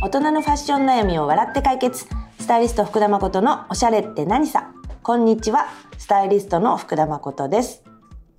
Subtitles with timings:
[0.00, 2.06] 大人のファッション悩みを笑って解決。
[2.38, 4.70] スタイリスト福田誠のおしゃれって何さ。
[5.02, 5.66] こんにちは。
[5.98, 7.82] スタイリストの福田誠です。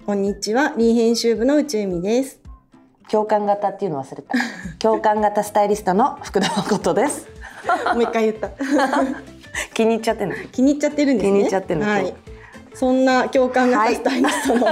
[0.05, 2.39] こんにちは、リー編集部の内海です。
[3.11, 4.35] 共感型っていうの忘れた。
[4.79, 7.27] 共感型スタイリストの福田誠です。
[7.93, 8.51] もう一回言った。
[9.75, 11.29] 気に入っちゃってんの気に入っちゃってるんですね。
[11.29, 12.13] 気に入っちゃってるのはい。
[12.73, 14.65] そんな共感型スタイリストの、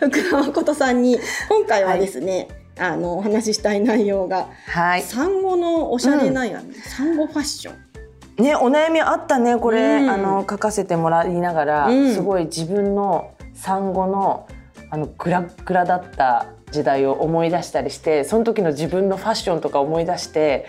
[0.00, 1.18] 福田誠さんに
[1.48, 5.02] 今回はですね、あのお話ししたい内容が、はい。
[5.02, 7.86] 産後のおしゃれ悩み、産後ファッション。
[8.42, 10.10] ねお悩みあったねこれ、うん。
[10.10, 12.14] あの書かせてもらいながら、うん。
[12.14, 14.46] すごい自分の産後の
[14.90, 20.66] あのグラッグラだった時代を思い出したりしてその時の自分のファッションとか思い出して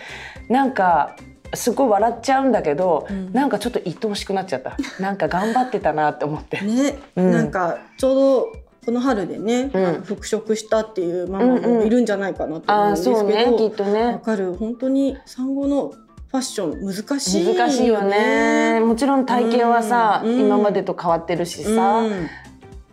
[0.48, 1.14] なんか
[1.54, 3.32] すごい笑っちゃうんだけど、うん。
[3.32, 4.76] なんかちょっと愛おしくなっちゃった。
[5.00, 6.60] なんか頑張ってたなって思って。
[6.60, 7.30] ね、うん。
[7.32, 10.02] なんかちょうどこの春でね、うん。
[10.02, 14.54] 復職したっていうママもいるんじゃないかなと思うんあですけど、ーそうねきっとわねかる。
[14.54, 17.58] 本当に産後のファッション難しいよね。
[17.58, 18.80] 難しいよね。
[18.80, 20.40] もちろん体型はさ、うん。
[20.40, 22.28] 今までと変わってるしさ、うん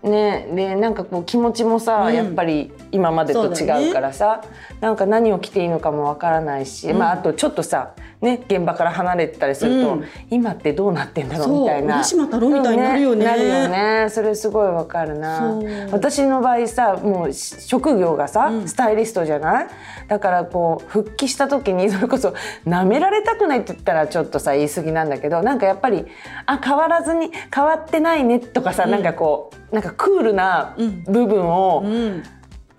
[0.09, 2.14] ねでなんかこう気持ちもさ、うん。
[2.14, 4.44] やっぱり今までと違うからさ、
[4.80, 7.00] なんか何を着ていいのかもわからないし、うん。
[7.00, 10.03] まああとちょっとさね現場から離れてたりすると、うん。
[10.30, 12.03] 今ってどうなってんだろうみたいな。
[12.03, 12.30] そうみ
[12.64, 13.25] たいになるよね。
[13.25, 14.08] なるよね。
[14.09, 15.59] それすごいわかるな。
[15.92, 18.67] 私の場合さもうし職業がさ、うん。
[18.67, 19.67] スタイリストじゃない？
[20.08, 22.34] だからこう復帰した時に それこそ
[22.67, 26.06] 舐められたくないって言ったらちょっとさ言い過ぎなんだけどなんかやっぱり
[26.45, 28.92] あ変わらずに変わってないねとかさ、うん。
[28.92, 31.04] なんかこうなんかクールなうん。
[31.04, 32.24] 部分を、うん。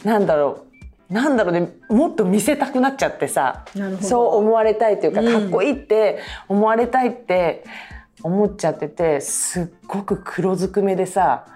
[0.05, 0.65] なんだろ
[1.11, 3.65] うなんだろうねもっと見せたくなっちゃってさ
[4.01, 5.33] そう思われたいというか、うん。
[5.33, 7.65] かっこいいって思われたいって
[8.23, 11.47] 思っちゃっててすっごく黒ずくめでさ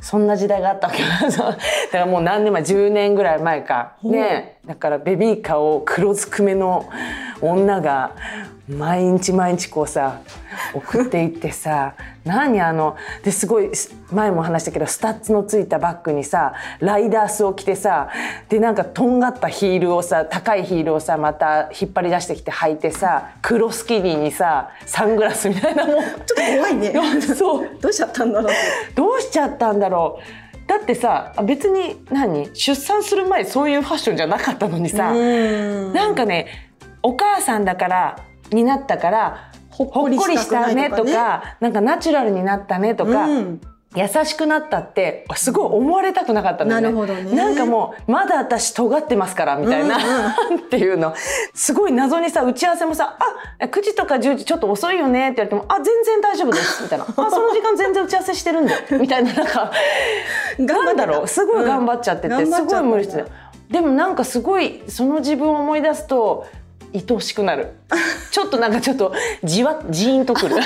[0.00, 1.56] そんな時代があったわけ だか
[1.92, 3.96] らもう何年前10年ぐらい前か。
[4.04, 4.60] ね。
[4.64, 6.88] だからベビーカーを黒ずくめの
[7.40, 8.14] 女が
[8.68, 10.20] 毎日毎日こうさ
[10.74, 13.70] 送っていってさ 何あのですごい
[14.12, 18.08] 前も話したけどスタッズのついたバッグにさライダースを着てさ
[18.48, 26.92] でなんかとんがったヒールをさ高いヒールをさまた引っ張り出してきて履いてさ黒スキニーにさサングラスみたいなもうちょっと怖いね。
[27.34, 27.68] そう。
[27.80, 28.52] どうしちゃったんだろう。
[28.94, 30.68] どうしちゃったんだろう。
[30.68, 35.92] だってさあ別に何出産する前そういうファッションじゃなかったのにさ、うん。
[35.94, 36.67] なんかね
[37.02, 38.16] お母さんだから
[38.50, 41.12] になったからほっこりしたねとね。
[41.12, 43.60] かなんかナチュラルになったねとか、うん。
[43.96, 46.82] 優しくなったってすごい思われたくなかったのよね。
[46.82, 47.34] なるほどね。
[47.34, 51.14] なんかもうまだ私尖ってますからみたいな、っていうの。
[51.54, 53.16] すごい謎にさ打ち合わせもさ
[53.58, 59.72] 「あ9時とか10時ちょっと遅いよね」って言われても「あ全然大丈夫です」みたいな「あその時間全然打ち合わせしてるんで」 みたいななんか
[60.58, 62.52] なんだろうすごい頑張っちゃってて、うん。
[62.52, 63.24] すごい無理して。
[63.70, 66.46] でもなんかすごいその自分を思い出すと
[66.94, 67.74] 愛おしくなる。
[68.30, 69.12] ちょっとなんかちょっと
[69.44, 70.56] じわ じーんとくる。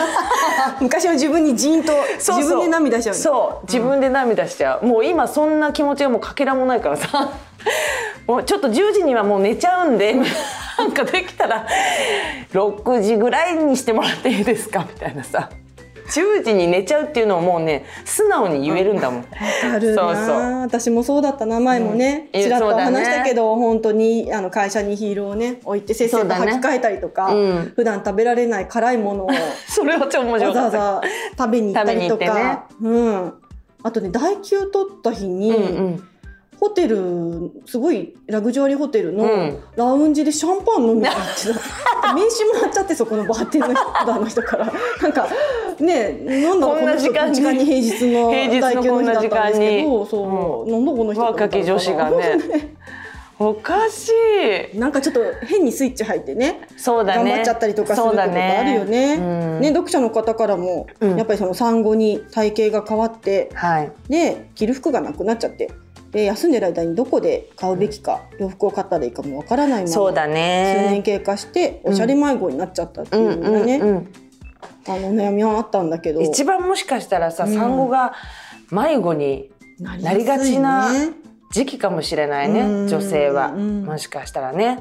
[0.80, 3.66] 昔の自分にジーンと自分で涙しちゃうそう。
[3.66, 7.30] 自分で涙しちゃう、もう今そんな気持ちがもうかけらもないからさ。
[8.26, 10.14] もうちょっと10時にはもう寝ちゃうんで。
[10.78, 11.66] なんかできたら
[12.52, 14.80] 6時ぐらいにしてもらっていいですか？
[14.80, 15.50] みたいなさ
[16.12, 19.20] 10時に寝ちゃうっていうのをもうね素直に言えるんだもん。
[19.20, 19.26] わ
[19.62, 20.14] かるな。
[20.14, 20.60] そうそう。
[20.60, 22.42] 私もそうだったな前もね、うん。
[22.42, 27.72] ちらっと話したけど、本当にあの会社にヒールをね置いてせっせと履き替えたりとか、うん。
[27.74, 29.30] 普段食べられない辛いものを
[29.68, 30.78] それは超面白わざかった。
[30.78, 31.08] わざ
[31.38, 33.34] 食べに行ったりとか、うん、
[33.82, 36.08] あとね代休取った日に、うんうん
[36.62, 39.58] ホテルすごいラグジュアリーホテルのうん。
[39.74, 41.52] ラウンジでシャンパン飲みに行って
[42.00, 42.14] た。
[42.14, 44.72] 名刺もらっちゃってそこのバーテンの人の人から。
[45.02, 45.26] なんか
[45.80, 47.40] ねなんだこんな時間に。
[47.40, 48.30] 平日の
[48.60, 50.06] 代休の日だったんですけどに。
[50.08, 52.38] そう、なんだこの人若き女子がね。
[53.40, 54.12] おかし
[54.72, 54.78] い。
[54.78, 57.30] なんかちょっと変にスイッチ入ってねそうだね。
[57.30, 59.16] 頑張っちゃったりとかすることあるよね。
[59.18, 59.60] うん。
[59.60, 61.16] ね読者の方からも、うん。
[61.16, 63.92] やっぱりその産後に体型が変わってはい。
[64.08, 65.72] で着る服がなくなっちゃって
[66.12, 74.12] で休んでる間にどこで買うべきか、洋服を買ったらいいかもわからないままそうだ数年ね経過しておしゃれ迷子になっちゃったっていうのがね、うんうんうん。
[74.86, 76.20] あのお悩みはあったんだけど。
[76.20, 77.54] 一番もしかしたらさ、うん。
[77.54, 78.14] 産後が
[78.70, 80.88] 迷子にななりがちな
[81.50, 82.88] 時期かもしれないね、うん。
[82.88, 83.84] 女性は、うん。
[83.84, 84.64] もしかしたらね。
[84.64, 84.76] やっ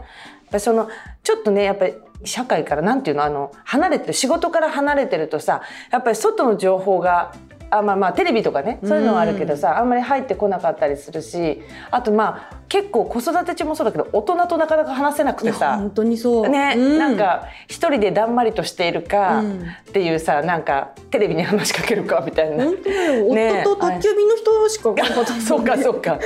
[0.51, 0.89] ぱりその
[1.23, 1.93] ちょっとねやっぱり
[2.25, 5.61] 社会からなんていうのあの離れてる仕事から離れてるとさ
[5.91, 7.33] やっぱり外の情報が
[7.71, 16.49] あまあまあテレビとかねそういうのはあるけどさ、あんまり入ってこなかったりするしあとまあ結構子育て中もそうだけど大人となかなか話せなくてさ本当にそう。
[16.49, 16.99] ね、うん。
[16.99, 19.61] なんか一人でだんまりとしているかうん。
[19.61, 22.65] っていうさなんかテレビに話しかけるかみたいな。
[22.67, 24.93] 夫と宅急便の人しか
[25.39, 26.19] そうかそうか。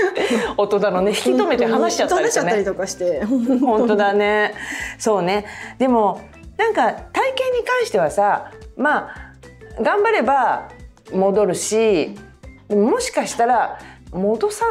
[0.58, 2.46] 大人のね引き止めて話しちゃったりしてね。
[2.46, 3.24] 話しちゃったりとかして。
[3.62, 4.56] 本当だね。
[4.98, 5.46] そうね。
[5.78, 6.22] でも
[6.58, 9.26] なんか体型に関してはさまあ
[9.82, 10.70] 頑張れば
[11.14, 12.16] 戻るし
[12.70, 13.80] もしかしたら
[14.12, 14.66] 戻さ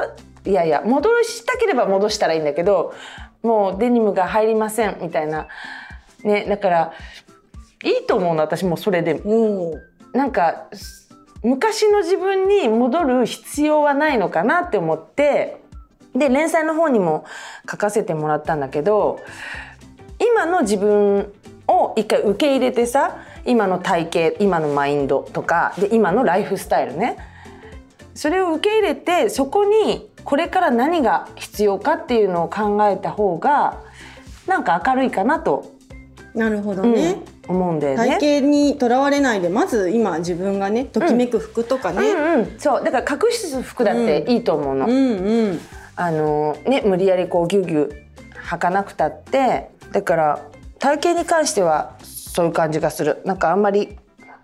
[0.45, 2.95] いやいや戻したければ戻したらいいんだけど
[3.43, 5.49] もうデニムが入りませんみたいな。
[6.25, 6.93] ねだから
[7.85, 9.13] いいと思うの私もそれで。
[9.13, 9.73] う。
[9.73, 9.73] ん
[10.13, 10.69] なんか
[11.43, 15.61] 昔の自分に戻る必要はないのかなって思って
[16.15, 17.25] で連載の方にも
[17.71, 19.21] 書かせてもらったんだけど
[20.19, 21.33] 今の自分
[21.67, 27.17] を一回受け入れてさ今の体型今のマインドとかで今のライフスタイルね。
[28.15, 33.81] それを受け入れてそこにこれから何が必要かっていうのを考えた方が
[34.47, 35.73] なんか明るいかなと、
[36.35, 38.19] なるほどうんね、思うんだよね。
[38.19, 42.85] 体型にとらわれないでまず今自分がねときめく服とかね、うんうん、そう。
[42.85, 44.87] だから隠す服だっていいと思うの。
[44.87, 45.61] うんうん。
[45.97, 48.05] あのね無理やりこうギュギュ
[48.49, 50.47] 履かなくたってだから
[50.79, 51.94] 体型に関しては
[52.35, 53.23] そういう感じがする。
[53.25, 53.97] なんかあんまり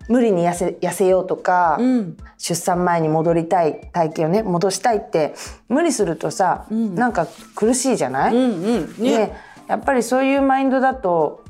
[0.08, 2.16] 無理に痩せ痩せようとか、うん。
[2.38, 5.34] 出産前に戻りたい体型をね戻したいって
[5.68, 6.94] 無理するとさ、ん。
[6.94, 7.26] なんか
[7.56, 9.02] 苦しいじゃない、うんうん。
[9.02, 9.10] ね。
[9.26, 9.32] で
[9.66, 11.44] やっぱりそういうマインドだと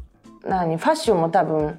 [0.44, 0.78] 何？
[0.78, 1.78] ファッションも多分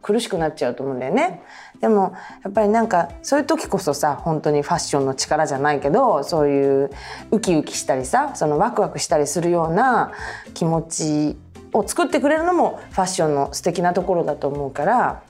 [0.00, 1.42] 苦しくなっちゃうと思うんだよね。
[1.80, 6.90] でもやっぱりなんかそういう時こそさ本当にファッションの力じゃないけどそういう
[7.30, 10.10] ウキウキしたりさそのワクワクしたりするような
[10.54, 11.36] 気持ち
[11.72, 15.22] を作ってくれるのもファッションの素敵なところだと思うから。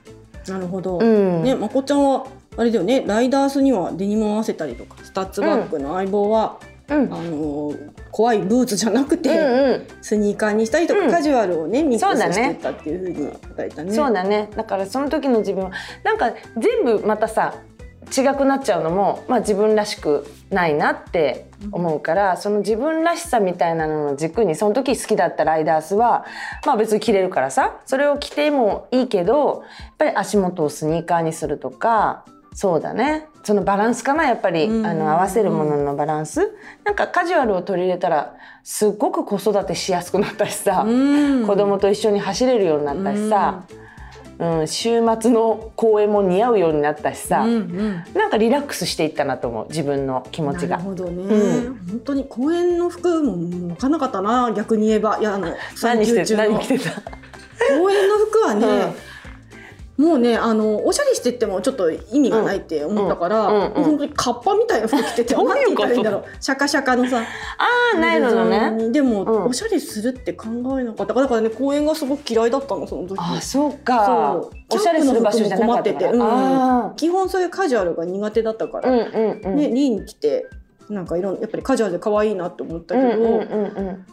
[0.46, 1.42] なるほど、うん。
[1.42, 2.26] ねまこちゃんは
[2.56, 3.04] あれだよね。
[3.06, 6.58] ライダースにはデニムを合わせたりとかスタッツバッグの相棒は、
[6.88, 6.96] うん。
[6.96, 9.86] あのー怖いブーツじゃなくて、うんうん。
[10.00, 11.10] スニーカーにしたりとか、うん。
[11.10, 13.92] カジュアルをねミックスしてたっていうふうに書いたね。
[13.92, 14.50] そうだね。
[14.56, 15.70] だからその時の自分は
[16.02, 17.54] なんか全部またさ
[18.08, 26.24] 違くなっちゃうのも、まあ、自分らしくないなって思うから、その自分らしさみたいなのの軸にその時好きだったライダースは
[26.66, 32.24] まあ別に着れるからさそれを着てもいいけどやっぱり足元をスニーカーにするとか
[32.54, 33.28] そうだね。
[33.44, 36.56] そのバランスかなやっぱり、うんあの合わせるもののバランス。
[36.84, 38.34] なんかカジュアルを取り入れたら
[38.64, 41.46] すっごく子育てしやすくなったしさ、うん。
[41.46, 43.62] 子供と一緒に走れるようになったしさ、
[44.38, 48.04] うん、週末の公演も似合うようになったしさ、うんうん。
[48.14, 50.76] なんかリラックスしていったなと思う自分の気持ちが。
[50.76, 50.82] なる。
[50.82, 55.18] ほどね、う本当に公園の服も分かんなかったな逆に言えば。
[55.18, 55.52] いやあの
[55.82, 56.90] 何して何着てた？
[57.00, 58.94] 公園の服はね、
[59.98, 63.54] もうねあのおしゃれしてってもちょっと意味がないって思ったから、うん。
[63.54, 63.60] うん。
[63.60, 63.66] うん。
[63.66, 66.24] うん本当にカッパみたいな服着ててどういうこだろう。
[66.40, 67.20] シャカシャカのさ。
[67.20, 67.24] あ
[67.96, 68.92] あないのね。
[68.92, 69.44] でも、うん。
[69.46, 70.46] おしゃれするって考
[70.78, 71.14] えなかった。
[71.14, 73.18] だからね公園がすごく嫌いだったのその時。
[73.18, 74.40] あそうか。
[74.70, 76.22] おしゃれする場所じゃなかったうん。
[76.22, 79.56] あ基本そういうカジュアルが苦手だったから、ーうんうんうん。
[79.56, 80.46] ねリ来て
[80.90, 83.42] なんかいろんやっぱりカジュアルで可愛いなって思ったけど、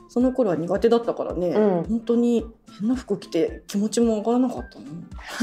[0.10, 1.84] その頃は苦手だったからね、うん。
[1.84, 2.46] 本当に
[2.80, 4.80] 変な服着て気持ちも上がらなかった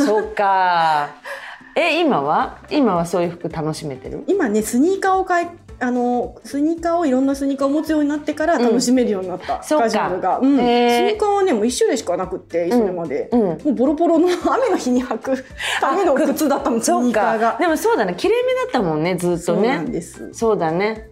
[0.03, 1.11] なそうか。
[1.75, 2.59] え今は？
[2.71, 4.25] 今はそういう服楽しめてる？
[4.27, 5.49] 今ねスニーカーを買い
[5.81, 9.85] あのスニーカーをいろんなスニーカーを持つようになってから楽しめるようになった、そうか。
[9.87, 10.57] カジュアルが、うん。
[10.57, 13.41] スニーカーはねもう一種類しかなくってそれまで、うん。
[13.41, 15.45] もうボロボロの 雨の日に履く
[15.81, 17.53] ための靴だったもんスニーカーが。
[17.53, 18.15] かでもそうだね。
[18.17, 19.83] きれいめだったもんねずっとね。
[19.89, 20.33] です。
[20.35, 21.09] そうだね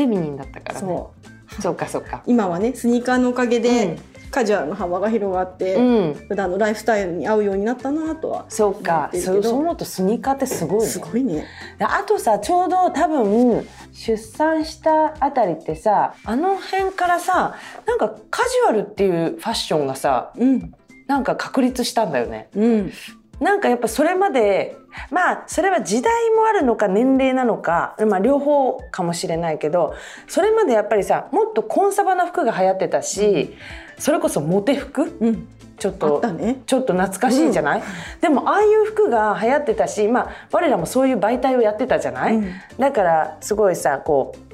[0.00, 0.80] フェミニンだったからね。
[0.80, 1.12] そ
[1.58, 1.62] う。
[1.62, 2.22] そうかそうか。
[2.26, 3.98] 今はねスニーカーのおかげで、うん。
[4.30, 5.80] カジュアルの幅が広がって、う
[6.10, 6.14] ん。
[6.28, 9.10] 普段のライフスタイルに合うようになったなとはそうか。
[9.12, 10.86] そう思うとスニーカーってすごいね。
[10.86, 11.46] すごいね。
[11.78, 20.72] であとさちょうど多分出産したあたりってさあの辺からさなんかカジュアルっていうファッションがさうん。
[21.08, 22.48] なんか確立したんだよね。
[22.54, 22.92] うん。
[23.40, 24.76] なんかやっぱそれまで
[25.10, 29.94] まあそれは時代もあるのか年齢なのか、まあ、両方かもしれないけど
[30.28, 33.56] それまでやっぱりさもっとコンサバな服が流行ってたし、
[33.98, 35.48] それこそモテ服うん。
[35.78, 36.60] ちょっとたね。
[36.66, 37.82] ちょっと懐かしいじゃない、
[38.20, 42.52] でもああいう服が流行ってたし、まあ、我らもそういう媒体をやってたじゃない、うん。
[42.78, 44.49] だからすごいさこう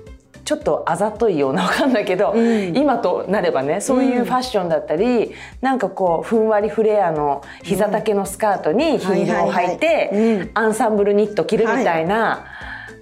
[0.47, 2.77] ちょっとあざといようなわかんないけど、うん。
[2.77, 10.41] 今となればねそういうファッションだったり、なんかこうふんわりフレアの膝丈のスカートにヒールを履いて、はいはいはい。
[10.41, 10.51] うん。
[10.55, 12.47] アンサンブルニット着るみたいな、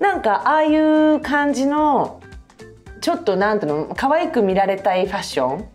[0.00, 2.20] なんかああいう感じの
[3.02, 5.68] ちょっとなんていうの可愛く見られたいファッション。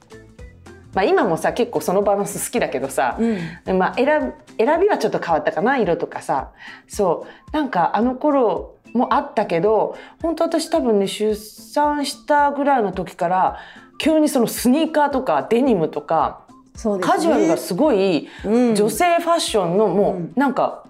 [0.95, 3.77] まあ、今もさ結構そのバランス好きだけどさ、うん。
[3.77, 6.49] まあ、選び選びはちょっと変わったかな色とかさ。
[6.87, 7.55] そう。
[7.55, 13.57] なんかあの頃もあったけど本当私多分ね出産したぐらいの時から
[13.99, 16.99] 急にそのスニーカーとかデニムとか、ね。
[17.01, 18.75] カジュアルがすごいうん。
[18.75, 20.85] 女性ファッションのもうなんか、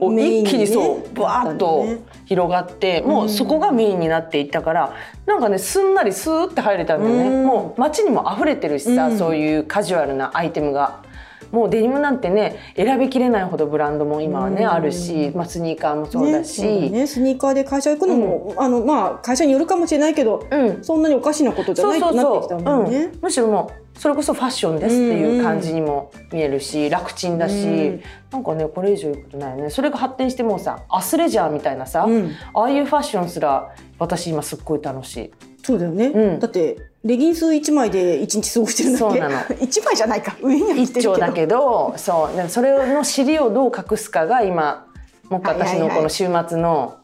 [0.00, 0.48] こうメインにね。
[0.48, 1.84] 一気にそうバーッと
[2.24, 4.94] 広がって、もうそこがメインになっていったから
[5.26, 7.46] なんかねすんなりスーって入れたんだよね、うん。
[7.46, 9.18] もう街にも溢れてるしさ、うん。
[9.18, 11.04] そういうカジュアルなアイテムが。
[11.56, 14.70] もうデニムなんてね選びきれないほどブランドも今はね、うん。
[14.70, 23.04] あるし、まあ、スニーカーもそうだし、ねね、スニーカーで会社行くのも、あのまあ会社によるかもしれないけど、うん、そんなにおかしなことじゃないってなってきたもんね。
[23.04, 28.02] うん、むしろもうそれこそファッションですっていう感じにも見えるし、楽ちんだし、うん。
[28.30, 32.32] なんかねこれ以上言うことないよねそれが発展してもうさアスレジャーみたいなさ、うん。
[32.52, 35.32] ああいうファッションすら私今すっごい楽しい。
[35.62, 36.38] そうだよね、うん。
[36.38, 39.36] だってレギンス一枚で一日過ごしてるんだそうなの。
[39.62, 40.36] 一枚じゃないか。
[40.42, 41.14] 上には着一てるけど。
[41.14, 42.36] 丁だけどそう。
[42.36, 44.86] でそれの尻をどう隠すかが今
[45.28, 46.96] もう一回私のこの週末の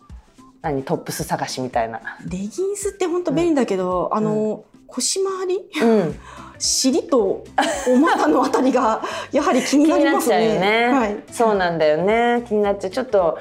[0.60, 2.00] 何トップス探しみたいな。
[2.28, 5.60] レギンスって本当便利だけど、あの腰回り？
[5.80, 6.18] うん。
[6.58, 7.42] 尻と
[7.88, 10.58] お股のあたりがやはり気に気なりますね。
[10.60, 12.44] ね、はい、そうなんだよね。
[12.46, 12.90] 気になっちゃう。
[12.90, 13.38] ちょっと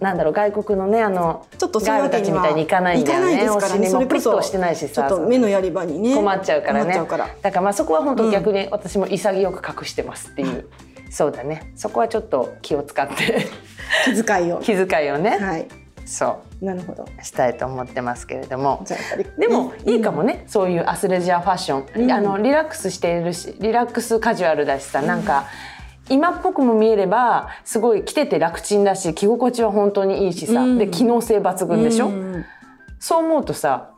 [0.00, 3.24] なんだろう外国のねあのちょっとそういうガールたちみたいにいかないんだよね。
[3.26, 3.88] ないですからね。
[3.88, 7.04] リッとしてないしちょさっと目のやり場にね困っちゃうからね。
[7.06, 7.28] から。
[7.42, 10.68] だからまあそこは本当逆に私も潔く隠してますっていう、
[11.10, 11.72] そうだね。
[11.76, 13.46] そこはちょっと気を使って。
[14.06, 14.60] 気遣いを。
[14.60, 15.68] 気遣いをね、はい、
[16.06, 17.04] そなるほど。
[17.04, 18.84] うしたいと思ってますけれども。
[19.38, 22.12] でもねいいかもね、そういうアスレジャーファッション、うん。
[22.12, 25.46] あのリラックスしているしリラックスカジュアルだしさなんか
[26.10, 30.78] 今っぽくも見えればすごい着てて楽ちんだし着心地は本当にいいしさ、うん。
[30.78, 32.44] で機能性抜群でしょ、うん。
[32.98, 33.90] そう思うとさ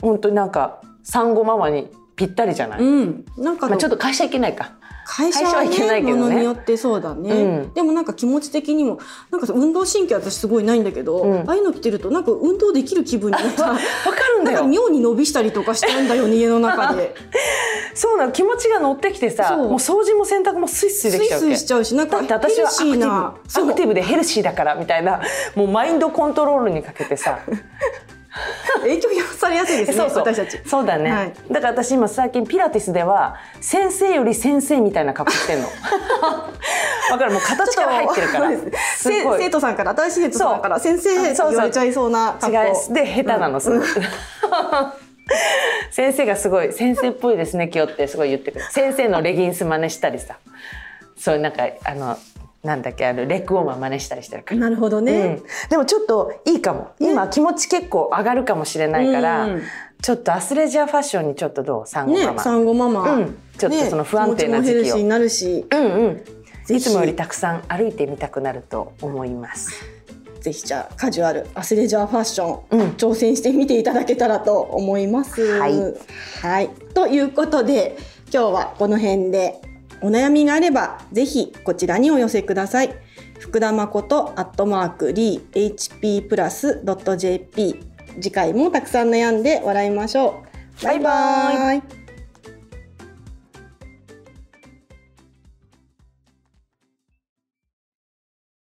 [0.00, 4.72] 本当になんか産後ママにぴったりじゃない、うん、なんかまあ、ちょっと会社行けないか
[5.08, 7.72] 会社は会社はいけないねけどねものによってそうだね、うん。
[7.72, 8.98] でもなんか気持ち的にも
[9.30, 11.48] なんかさ運動神経私すごいないんだけど、うん。
[11.48, 13.70] ああいうの着てるとなんか運動できる気分になった。
[13.72, 13.80] わか
[14.36, 17.14] るんだなんかよ妙に伸びしたりとかしちゃうんだよね家の中で。
[17.94, 18.32] そうなの。
[18.32, 21.56] 気持ちが乗ってきてさもう掃除も洗濯もスイスイでスイきちゃうわけ。
[21.56, 23.32] スイしちゃうしなんかだって私はアクティブア
[23.72, 25.22] クティブでヘルシーだからみたいな
[25.54, 27.38] もうマインドコントロールにかけてさ
[28.82, 29.08] 影響
[29.38, 30.18] されやすいですねそうそう。
[30.18, 30.60] 私たち。
[30.66, 31.32] そうだね、はい。
[31.50, 35.68] だから私今最近ピラティスでは先生より先生みたいな格好してんの。
[37.10, 37.32] わかる？
[37.32, 38.50] もう形から入ってるから。
[39.38, 42.62] 生徒さんから新しい生徒さんから先生って言われちゃいそうな格好。
[42.62, 43.86] 違いで下手なのすごく、
[45.90, 48.64] 先生がすごい先生っぽいですね今日ってすごい言ってくる。
[48.70, 50.36] 先生のレギンス真似したりさ。
[51.16, 52.16] そういうなんかあの
[52.62, 54.60] なんだっけあのレッグウォーマー真似したりしてるから。
[54.60, 59.62] なるほどね、うん、でもちょっといいかも、今気持ち結構上がるかもしれないから、うん。
[60.02, 61.86] ちょっとアスレジャーファッションにちょっとどう？
[61.86, 63.38] 産後ねママ、産後ママ、うん。
[63.58, 64.82] ちょっとその不安定なね時期を。
[64.82, 65.84] 気持ちもヘルシーになるしうん。
[65.84, 66.24] うん
[66.70, 69.70] いつもよりたくさん歩いてみたくなると思います。
[70.40, 72.80] ぜひじゃあカジュアルアスレジャーファッション、うん。
[72.90, 75.58] 挑戦してみていただけたらと思います。
[75.58, 75.72] はい。
[76.42, 76.68] はい。
[76.92, 77.96] ということで
[78.32, 79.62] 今日はこの辺で
[80.00, 82.94] お悩みがあればぜひこちらにお寄せください。
[83.38, 86.82] 福田誠アットマークリー HP プラス
[87.16, 87.80] .jp
[88.20, 90.42] 次回もたくさん悩んで笑いましょ
[90.80, 90.84] う。
[90.84, 91.97] バイババイバイ